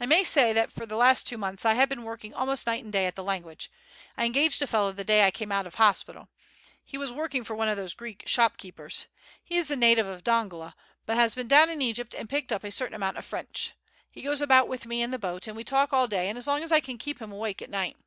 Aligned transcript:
I 0.00 0.06
may 0.06 0.24
say 0.24 0.54
that 0.54 0.72
for 0.72 0.86
the 0.86 0.96
last 0.96 1.26
two 1.26 1.36
months 1.36 1.66
I 1.66 1.74
have 1.74 1.90
been 1.90 2.02
working 2.02 2.32
almost 2.32 2.66
night 2.66 2.82
and 2.82 2.90
day 2.90 3.04
at 3.04 3.14
the 3.14 3.22
language. 3.22 3.70
I 4.16 4.24
engaged 4.24 4.62
a 4.62 4.66
fellow 4.66 4.90
the 4.90 5.04
day 5.04 5.26
I 5.26 5.30
came 5.30 5.52
out 5.52 5.66
of 5.66 5.74
hospital. 5.74 6.30
He 6.82 6.96
was 6.96 7.12
working 7.12 7.44
for 7.44 7.54
one 7.54 7.68
of 7.68 7.76
those 7.76 7.92
Greek 7.92 8.22
shopkeepers. 8.24 9.04
He 9.44 9.58
is 9.58 9.70
a 9.70 9.76
native 9.76 10.06
of 10.06 10.24
Dongola, 10.24 10.74
but 11.04 11.18
has 11.18 11.34
been 11.34 11.46
down 11.48 11.68
in 11.68 11.82
Egypt 11.82 12.14
and 12.14 12.26
picked 12.30 12.52
up 12.52 12.64
a 12.64 12.70
certain 12.70 12.94
amount 12.96 13.18
of 13.18 13.24
French. 13.26 13.74
He 14.10 14.22
goes 14.22 14.40
about 14.40 14.66
with 14.66 14.86
me 14.86 15.02
in 15.02 15.10
the 15.10 15.18
boat, 15.18 15.46
and 15.46 15.54
we 15.54 15.62
talk 15.62 15.92
all 15.92 16.08
day 16.08 16.30
and 16.30 16.38
as 16.38 16.46
long 16.46 16.62
as 16.62 16.72
I 16.72 16.80
can 16.80 16.96
keep 16.96 17.20
him 17.20 17.30
awake 17.30 17.60
at 17.60 17.68
night. 17.68 17.98